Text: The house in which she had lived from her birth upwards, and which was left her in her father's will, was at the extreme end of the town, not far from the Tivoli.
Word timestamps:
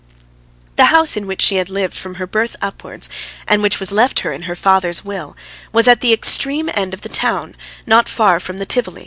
The 0.77 0.85
house 0.85 1.15
in 1.15 1.27
which 1.27 1.43
she 1.43 1.57
had 1.57 1.69
lived 1.69 1.93
from 1.93 2.15
her 2.15 2.25
birth 2.25 2.55
upwards, 2.59 3.07
and 3.47 3.61
which 3.61 3.79
was 3.79 3.91
left 3.91 4.21
her 4.21 4.33
in 4.33 4.41
her 4.49 4.55
father's 4.55 5.05
will, 5.05 5.37
was 5.71 5.87
at 5.87 6.01
the 6.01 6.11
extreme 6.11 6.71
end 6.73 6.95
of 6.95 7.01
the 7.01 7.07
town, 7.09 7.55
not 7.85 8.09
far 8.09 8.39
from 8.39 8.57
the 8.57 8.65
Tivoli. 8.65 8.99